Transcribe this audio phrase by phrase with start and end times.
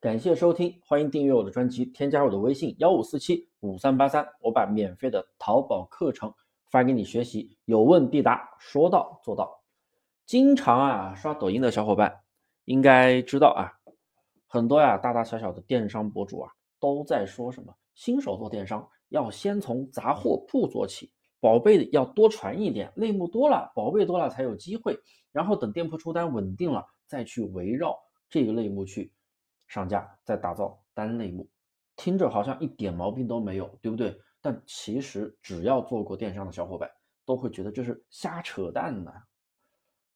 [0.00, 6.32] 感谢收听，欢迎订阅我的专辑，添加我的微信幺五四七五三八三，我把免费的淘宝课程
[6.70, 9.60] 发给你学习，有问必答，说到做到。
[10.24, 12.20] 经常啊刷抖音的小伙伴
[12.66, 13.74] 应该知道啊，
[14.46, 21.10] 很多呀大大小小的电商博主啊都在说什么，新手做电商要先从杂货铺做起，
[21.40, 24.96] 宝贝要多传一点，类目多了，宝贝多了才有机会，
[25.32, 27.98] 然后等店铺出单稳定了，再去围绕
[28.30, 29.12] 这个类目去。
[29.68, 31.48] 上架再打造单类目，
[31.94, 34.18] 听着好像一点毛病都没有，对不对？
[34.40, 36.90] 但其实只要做过电商的小伙伴
[37.24, 39.12] 都会觉得这是瞎扯淡的。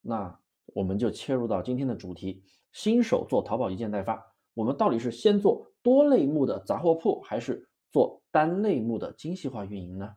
[0.00, 10.14] 那我们就切入到今天的主题：新手做淘宝一件代发，我们到底是先做多类目的杂货铺，还是做单类目的精细化运营呢？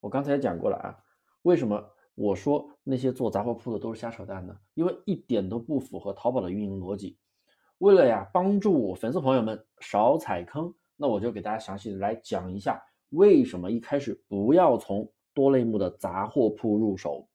[0.00, 0.98] 我刚才讲过了啊，
[1.42, 4.58] 为什么我说那些做杂货铺的都是瞎扯淡呢？
[4.74, 7.16] 因为一点都不符合淘宝的运营逻辑。
[7.78, 17.28] 为了呀帮助粉丝朋友们少踩坑，那我就给大家详细的来讲一下，为什么一开始不要从多类目的杂货铺入手。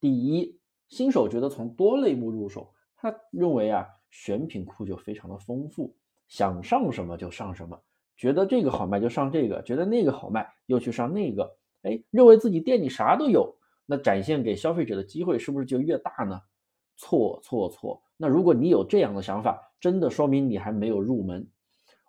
[0.00, 5.94] 第一，新手觉得从多类目入手，他认为啊选品库就非常的丰富，
[6.28, 7.80] 想上什么就上什么，
[8.16, 16.40] 觉得这个好卖就上这个，觉得那个好卖又去上那个，哎，认为自己店里啥都有，那展现给消费者的机会是不是就越大呢？
[16.96, 18.02] 错错错！
[18.16, 21.46] 那如果你有这样的想法，真的说明你还没有入门。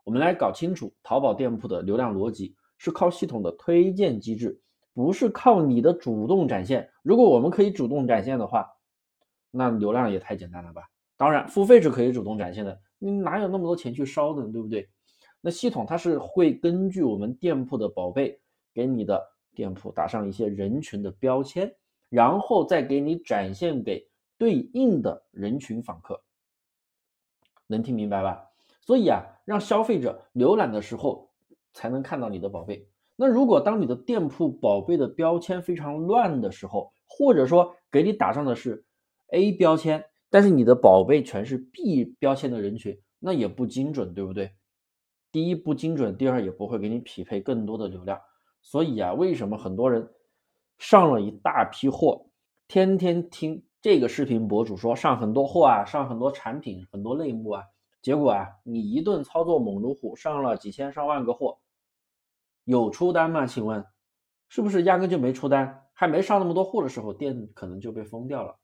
[0.05, 4.61] 我们来搞清楚淘宝店铺的流量逻辑，是靠系统的推荐机制，
[4.93, 6.89] 不是靠你的主动展现。
[7.03, 8.69] 如果我们可以主动展现的话，
[9.51, 10.83] 那流量也太简单了吧？
[11.17, 14.87] 当然，付费是可以主动展现的，你哪有那么多钱去烧的，对不对？
[15.41, 18.39] 那系统它是会根据我们店铺的宝贝，
[18.73, 19.21] 给你的
[19.53, 21.73] 店铺打上一些人群的标签，
[22.09, 24.07] 然后再给你展现给。
[24.37, 26.21] 对应的人群访客，
[27.65, 28.49] 能听明白吧？
[28.81, 31.31] 所以啊，让消费者浏览的时候
[31.73, 32.87] 才能看到你的宝贝。
[33.15, 38.85] 那如果当你的店铺宝贝的标签非常乱的时候，或者说给你打上的是
[39.29, 44.53] A 标签，但是你的宝贝全是 B 标签的人群，那也不精准，对不对？
[45.31, 48.21] 第一不精准，第二也不会给你匹配更多的流量。
[48.61, 50.09] 所以啊，为什么很多人
[50.77, 52.27] 上了一大批货，
[52.67, 53.63] 天天听？
[53.87, 57.63] 这个视频博主说上很多货啊，上很多产品，很多类目啊，
[58.01, 61.59] 结果啊，你一顿操作猛如虎，上了几千上万个货，
[62.65, 63.45] 有出单吗？
[63.45, 63.85] 请问，
[64.49, 65.85] 是不是压根就没出单？
[65.93, 68.59] 还没上那么多货的时候，店可能就被封掉了。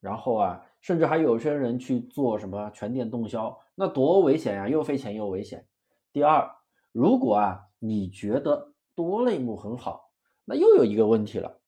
[0.00, 5.68] 然后啊，甚至还有些人去做什么全店动销，那多危险呀，又费钱又危险。
[6.12, 6.50] 第二，
[6.90, 10.10] 如果啊，你觉得多类目很好，
[10.44, 11.60] 那又有一个问题了。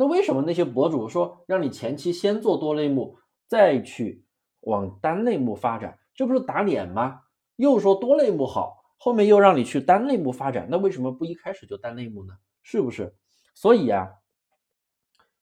[0.00, 4.24] 那为什么那些博主说让你前期先做多类目，再去
[4.60, 7.22] 往单类目发展，这不是打脸吗？
[7.56, 12.38] 又说多类目好，后面又让你去单类目发展，那为什么不一开始就单类目呢？
[12.62, 13.16] 是不是？
[13.56, 14.08] 所以啊，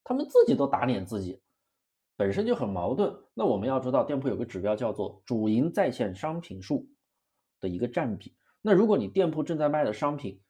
[0.03, 1.43] 他们自己都打脸自己，
[2.17, 3.15] 本身就很矛盾。
[3.34, 6.88] 那我们要知道，店铺有个指标叫做主营在线商品数
[7.61, 8.34] 的一个占比。
[8.62, 10.41] 那如果你店铺正在卖的商品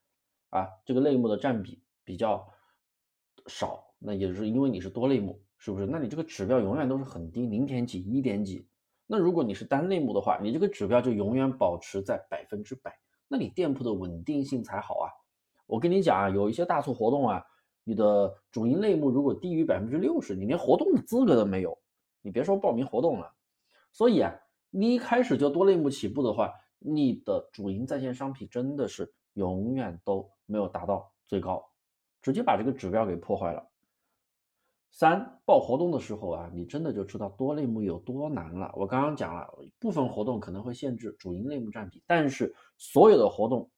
[0.51, 2.47] 啊，这个类目的占比比较
[3.49, 3.85] 少。
[3.99, 5.87] 那也是因为你是多类目，是不是？
[5.87, 8.67] 那你这个指标永远都是很低，零点几、一点几。
[9.07, 12.99] 那如果你是单类目的话，你这个指标就永远保持在百分之百，
[13.29, 15.11] 那你店铺的稳定性才好啊。
[15.67, 17.43] 我跟你讲啊，有一些大促活动啊，
[17.85, 21.79] 你的主营类目如果低于百分之六十，你连活动的资格都没有，
[22.21, 23.33] 你别说报名活动了。
[23.93, 24.35] 所以啊，
[24.71, 31.65] 你一开始就多类目起步的话，你的主营在线商品真的是永远都没有达到最高，
[32.21, 33.65] 直接把这个指标给破坏了。
[34.99, 38.73] 三报活动的时候啊，你真的就知道多类目有多难了。
[38.75, 39.47] 我刚刚讲了，
[39.79, 43.69] 部分活动可能会限制主营类目占比，但是所有的活动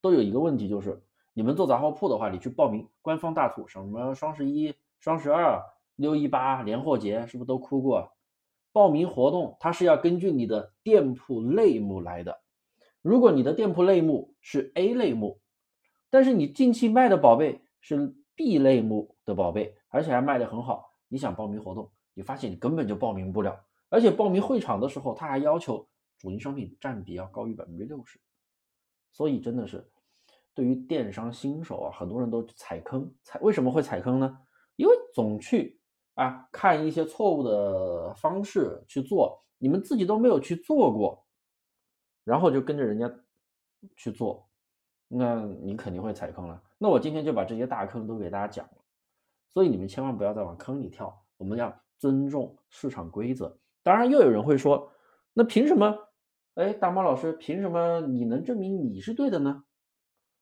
[0.00, 1.02] 都有一个问题，就是
[1.34, 5.60] 你们做杂货铺的话，你去报名官方大促，什么双十一、双十二、
[5.94, 8.10] 六一八、年货节，是不是都哭过？
[8.72, 12.40] 报名活动它是要根据你的店铺类目来的。
[13.02, 15.38] 如果你的店铺类目是 A 类目，
[16.08, 19.76] 但是你近期卖的宝贝是 B 类目的宝贝。
[19.92, 25.86] 而且还卖得很好，你想报名活动，你发现你根本就报名不了，而且报名会场的时候，他还要求
[26.18, 28.18] 主营商品占比要高于百分之六十，
[29.12, 29.86] 所以真的是
[30.54, 34.38] 对于电商新手啊，很多人都踩坑，踩为什么会踩坑呢？
[34.76, 35.78] 因为总去
[36.14, 41.24] 啊看一些错误的方式去做，你们自己都没有去做过，
[42.24, 43.12] 然后就跟着人家
[43.96, 44.48] 去做，
[45.08, 46.62] 那你肯定会踩坑了。
[46.78, 48.81] 那我今天就把这些大坑都给大家讲了。
[49.52, 53.58] 所以你们千万不要再往坑里跳，我们要尊重市场规则。
[53.82, 54.90] 当然，又有人会说，
[55.32, 55.96] 那凭什么？
[56.54, 59.64] 哎，大猫老师，凭什么你能证明你是对的呢？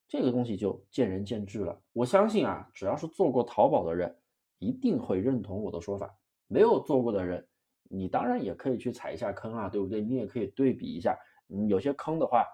[0.08, 1.80] 这个东西就见仁见智了。
[1.92, 4.16] 我相信啊，只要是做过淘宝的人，
[4.58, 6.12] 一定会认同我的说法。
[6.48, 7.46] 没有做过的人，
[7.84, 10.00] 你当然也可以去踩一下坑啊，对不对？
[10.00, 11.16] 你也可以对比一下。
[11.48, 12.44] 嗯，有些坑的话，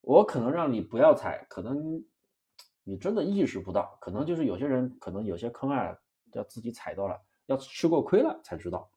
[0.00, 2.00] 我可能让你不要踩，可能
[2.84, 3.96] 你真的意识不到。
[4.00, 5.96] 可能就是有些人，可能有些坑啊，
[6.32, 8.90] 要自己踩到了，要吃过亏了才知道。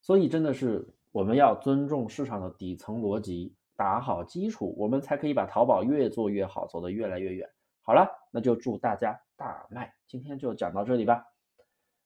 [0.00, 3.54] 所以真的是我们要尊重市场的底层逻辑。
[3.78, 7.46] 打好基础，我们才可以把淘宝越做越好，走得越来越远。
[7.82, 9.92] 好了，那就祝大家大卖！
[10.06, 11.26] 今天就讲到这里吧。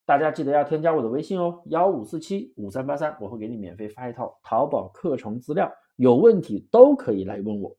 [0.05, 7.77] 大家记得要添加我的微信哦，幺五四七五三八三，我会给你免费发一套淘宝课程资料，有问题都可以来问我。